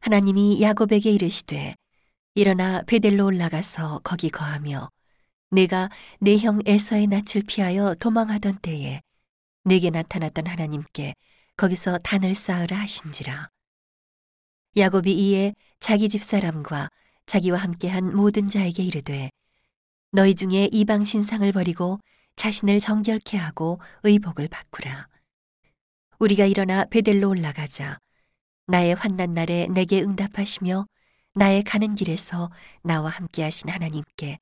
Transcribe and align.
하나님이 0.00 0.62
야곱에게 0.62 1.10
이르시되 1.10 1.74
일어나 2.34 2.82
베델로 2.86 3.26
올라가서 3.26 4.00
거기 4.02 4.30
거하며 4.30 4.88
내가 5.50 5.90
내 6.20 6.38
형 6.38 6.60
에서의 6.64 7.06
낯을 7.08 7.42
피하여 7.46 7.94
도망하던 7.96 8.60
때에 8.60 9.02
내게 9.64 9.90
나타났던 9.90 10.46
하나님께 10.46 11.14
거기서 11.56 11.98
단을 11.98 12.34
쌓으라 12.34 12.78
하신지라. 12.78 13.48
야곱이 14.76 15.12
이에 15.12 15.52
자기 15.80 16.08
집 16.08 16.22
사람과 16.22 16.88
자기와 17.26 17.58
함께한 17.58 18.16
모든 18.16 18.48
자에게 18.48 18.82
이르되 18.82 19.30
너희 20.12 20.34
중에 20.34 20.68
이방 20.72 21.04
신상을 21.04 21.50
버리고 21.52 21.98
자신을 22.36 22.80
정결케 22.80 23.36
하고 23.36 23.80
의복을 24.02 24.48
바꾸라. 24.48 25.08
우리가 26.18 26.46
일어나 26.46 26.84
베델로 26.86 27.28
올라가자 27.28 27.98
나의 28.70 28.94
환난 28.94 29.34
날에 29.34 29.66
내게 29.66 30.00
응답하시며 30.00 30.86
나의 31.34 31.64
가는 31.64 31.92
길에서 31.96 32.52
나와 32.84 33.10
함께 33.10 33.42
하신 33.42 33.68
하나님께 33.68 34.38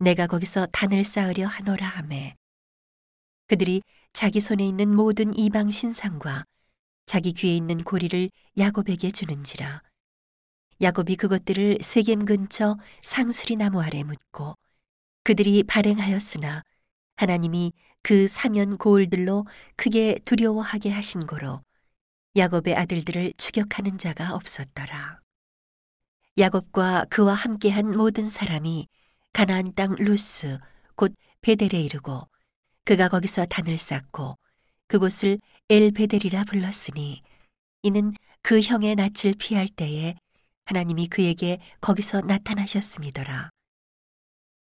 내가 0.00 0.26
거기서 0.26 0.66
단을 0.72 1.04
쌓으려 1.04 1.46
하노라. 1.46 1.86
하매 1.86 2.34
그들이 3.46 3.82
자기 4.12 4.40
손에 4.40 4.66
있는 4.66 4.92
모든 4.92 5.32
이방 5.38 5.70
신상과 5.70 6.46
자기 7.06 7.32
귀에 7.32 7.54
있는 7.54 7.84
고리를 7.84 8.30
야곱에게 8.58 9.12
주는지라. 9.12 9.82
야곱이 10.82 11.14
그것들을 11.14 11.78
세겜 11.80 12.24
근처 12.24 12.76
상수리 13.02 13.54
나무 13.54 13.80
아래 13.80 14.02
묻고 14.02 14.56
그들이 15.22 15.62
발행하였으나 15.62 16.64
하나님이 17.14 17.72
그 18.02 18.26
사면 18.26 18.78
고을들로 18.78 19.46
크게 19.76 20.18
두려워하게 20.24 20.90
하신 20.90 21.26
고로 21.28 21.60
야곱의 22.36 22.76
아들들을 22.76 23.34
추격하는 23.36 23.98
자가 23.98 24.34
없었더라. 24.34 25.20
야곱과 26.38 27.06
그와 27.10 27.34
함께한 27.34 27.96
모든 27.96 28.30
사람이 28.30 28.86
가나안 29.32 29.74
땅 29.74 29.96
루스 29.96 30.58
곧 30.94 31.12
베델에 31.40 31.80
이르고 31.80 32.28
그가 32.84 33.08
거기서 33.08 33.46
단을 33.46 33.78
쌓고 33.78 34.38
그곳을 34.86 35.40
엘 35.68 35.90
베델이라 35.90 36.44
불렀으니 36.44 37.22
이는 37.82 38.12
그 38.42 38.60
형의 38.60 38.94
낯을 38.94 39.34
피할 39.38 39.68
때에 39.68 40.14
하나님이 40.66 41.08
그에게 41.08 41.58
거기서 41.80 42.20
나타나셨음이더라. 42.20 43.50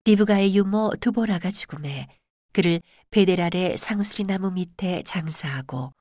리브가의 0.05 0.55
유모 0.56 0.93
두보라가 1.01 1.51
죽음에 1.51 2.06
그를 2.53 2.81
베델 3.11 3.41
아래 3.41 3.77
상수리 3.77 4.25
나무 4.25 4.53
밑에 4.53 5.03
장사하고 5.03 5.93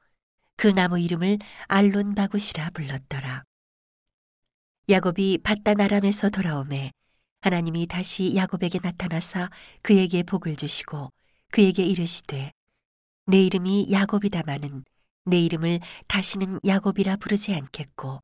그 0.60 0.68
나무 0.68 1.00
이름을 1.00 1.40
알론 1.70 2.16
바굿이라 2.16 2.72
불렀더라. 2.72 3.46
야곱이 4.90 5.38
바단 5.42 5.80
아람에서 5.80 6.28
돌아오매 6.28 6.92
하나님이 7.40 7.88
다시 7.88 8.36
야곱에게 8.36 8.80
나타나사 8.84 9.52
그에게 9.82 10.22
복을 10.22 10.58
주시고 10.58 11.14
그에게 11.52 11.84
이르시되 11.84 12.52
내 13.28 13.42
이름이 13.42 13.88
야곱이다마는 13.90 14.84
내 15.24 15.40
이름을 15.40 15.80
다시는 16.10 16.60
야곱이라 16.66 17.16
부르지 17.16 17.56
않겠고 17.56 18.22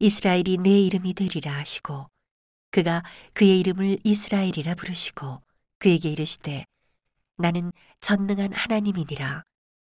이스라엘이 0.00 0.56
내 0.56 0.80
이름이 0.80 1.14
되리라 1.14 1.58
하시고 1.58 2.08
그가 2.72 3.04
그의 3.34 3.60
이름을 3.60 3.98
이스라엘이라 4.02 4.74
부르시고 4.74 5.40
그에게 5.78 6.08
이르시되 6.10 6.64
나는 7.36 7.70
전능한 8.00 8.52
하나님이니라 8.52 9.44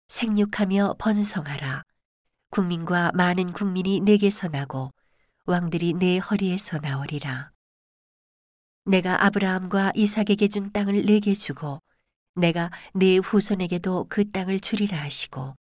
생육하며 0.09 0.95
번성하라. 0.99 1.83
국민과 2.51 3.13
많은 3.15 3.53
국민이 3.53 4.01
내게서 4.01 4.49
나고 4.49 4.91
왕들이 5.45 5.93
내 5.93 6.19
허리에서 6.19 6.79
나오리라. 6.79 7.53
내가 8.85 9.25
아브라함과 9.27 9.93
이삭에게 9.95 10.49
준 10.49 10.73
땅을 10.73 11.05
내게 11.05 11.35
주고 11.35 11.81
내가 12.35 12.71
내 12.95 13.19
후손에게도 13.19 14.07
그 14.09 14.31
땅을 14.31 14.61
주리라 14.61 14.99
하시고 15.03 15.55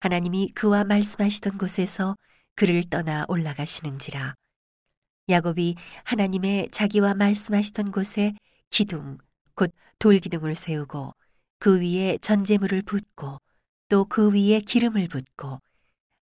하나님이 0.00 0.50
그와 0.54 0.84
말씀하시던 0.84 1.56
곳에서 1.56 2.16
그를 2.56 2.82
떠나 2.90 3.24
올라가시는지라. 3.28 4.34
야곱이 5.28 5.76
하나님의 6.02 6.70
자기와 6.72 7.14
말씀하시던 7.14 7.92
곳에 7.92 8.34
기둥, 8.70 9.18
곧 9.54 9.72
돌기둥을 10.00 10.56
세우고 10.56 11.14
그 11.58 11.80
위에 11.80 12.18
전제물을 12.18 12.82
붓고 12.82 13.38
또 13.88 14.04
그 14.04 14.30
위에 14.32 14.60
기름을 14.60 15.08
붓고 15.08 15.60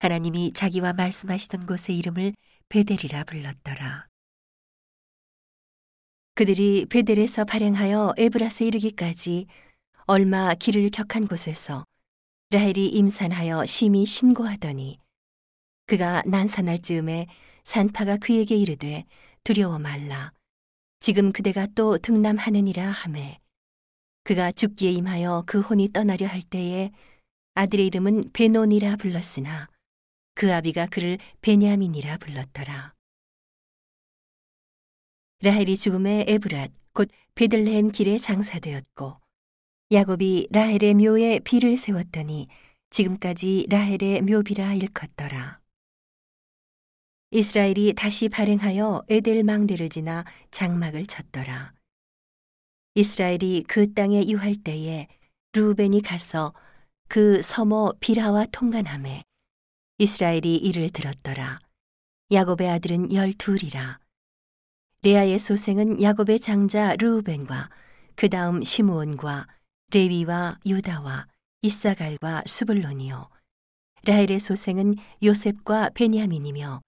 하나님이 0.01 0.53
자기와 0.53 0.95
말씀하시던 0.95 1.67
곳의 1.67 1.97
이름을 1.99 2.35
베델이라 2.69 3.25
불렀더라. 3.25 4.09
그들이 6.35 6.87
베델에서 6.87 7.45
발행하여 7.45 8.15
에브라스에 8.17 8.67
이르기까지 8.67 9.47
얼마 10.07 10.55
길을 10.55 10.91
격한 10.91 11.27
곳에서 11.29 11.85
라헬이 12.51 12.89
임산하여 12.89 13.67
심히 13.67 14.07
신고하더니 14.07 14.99
그가 15.87 16.23
난산할 16.27 16.81
즈음에 16.81 17.27
산파가 17.65 18.17
그에게 18.17 18.57
이르되 18.57 19.05
두려워 19.45 19.79
말라 19.79 20.33
지금 21.01 21.33
그대가 21.33 21.67
또 21.75 21.99
등남하느니라 21.99 22.91
하매 22.91 23.39
그가 24.25 24.53
죽기에 24.53 24.91
임하여 24.91 25.45
그 25.47 25.61
혼이 25.61 25.93
떠나려 25.93 26.27
할 26.27 26.43
때에 26.43 26.91
아들의 27.55 27.87
이름은 27.87 28.33
베논이라 28.33 28.97
불렀으나 28.97 29.69
그 30.35 30.53
아비가 30.53 30.87
그를 30.87 31.19
베냐민이라 31.43 32.17
불렀더라. 32.19 32.95
라헬이 35.43 35.77
죽음에 35.77 36.25
에브랏 36.27 36.73
곧 36.95 37.11
베들레헴 37.35 37.91
길에 37.91 38.17
장사되었고 38.17 39.17
야곱이 39.91 40.49
라헬의 40.51 40.95
묘에 40.95 41.41
비를 41.41 41.77
세웠더니 41.77 42.49
지금까지 42.91 43.67
라헬의 43.69 44.23
묘비라 44.23 44.75
일컫더라. 44.75 45.61
이스라엘이 47.33 47.95
다시 47.95 48.29
발행하여 48.29 49.05
에델 49.09 49.43
망대를 49.43 49.89
지나 49.89 50.25
장막을 50.51 51.07
쳤더라. 51.07 51.73
이스라엘이 52.95 53.65
그 53.67 53.93
땅에 53.95 54.27
유할 54.29 54.55
때에 54.55 55.09
루벤이 55.55 56.03
가서 56.03 56.55
그 57.13 57.43
서머 57.43 57.93
비라와 58.01 58.47
통관함에 58.53 59.23
이스라엘이 59.99 60.57
이를 60.57 60.89
들었더라. 60.89 61.59
야곱의 62.33 62.71
아들은 62.71 63.13
열둘이라. 63.13 63.99
레아의 65.03 65.39
소생은 65.39 66.01
야곱의 66.01 66.41
장자 66.41 66.97
루벤과 66.97 67.69
그 68.17 68.31
다음 68.31 68.63
시므온과 68.63 69.47
레위와 69.93 70.59
유다와 70.65 71.27
이사갈과 71.61 72.45
수블론이요. 72.47 73.29
라헬의 74.07 74.41
소생은 74.41 74.95
요셉과 75.23 75.91
베냐민이며 75.91 76.81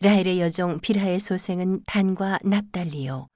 라헬의 0.00 0.40
여종 0.40 0.80
비라의 0.80 1.20
소생은 1.20 1.82
단과 1.84 2.38
납달리요. 2.42 3.26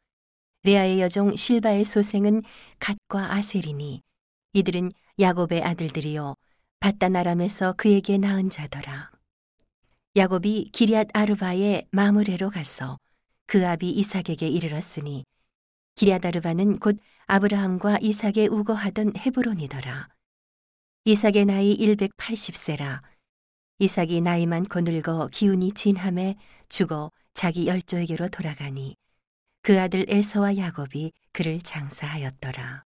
레아의 0.63 1.03
여종 1.03 1.37
실바의 1.37 1.85
소생은 1.85 2.41
갓과 2.79 3.35
아셀이니 3.35 4.01
이들은 4.55 4.91
야곱의 5.21 5.63
아들들이요 5.63 6.35
바단 6.81 7.15
아람에서 7.15 7.75
그에게 7.75 8.19
낳은 8.19 8.51
자더라. 8.51 9.13
야곱이 10.17 10.71
기리앗 10.73 11.07
아르바의 11.13 11.87
마무레로 11.93 12.51
가서 12.51 12.99
그 13.47 13.65
아비 13.65 13.91
이삭에게 13.91 14.49
이르렀으니 14.49 15.25
기리앗 15.95 16.27
아르바는 16.27 16.81
곧 16.81 16.99
아브라함과 17.27 17.99
이삭의 18.03 18.49
우거하던 18.49 19.13
헤브론이더라. 19.17 20.09
이삭의 21.05 21.45
나이 21.45 21.77
180세라. 21.77 23.01
이삭이 23.79 24.21
나이 24.21 24.47
많고 24.47 24.81
늙어 24.81 25.29
기운이 25.29 25.75
진함에 25.75 26.35
죽어 26.69 27.13
자기 27.35 27.69
열조에게로 27.69 28.29
돌아가니 28.31 28.97
그 29.63 29.81
아들 29.81 30.07
에서와 30.09 30.57
야곱이 30.57 31.13
그를 31.33 31.61
장사하였더라. 31.61 32.85